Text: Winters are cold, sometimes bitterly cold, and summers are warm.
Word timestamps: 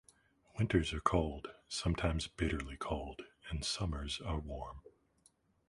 Winters 0.57 0.93
are 0.93 0.99
cold, 0.99 1.53
sometimes 1.67 2.25
bitterly 2.25 2.75
cold, 2.75 3.21
and 3.51 3.63
summers 3.63 4.19
are 4.21 4.39
warm. 4.39 4.81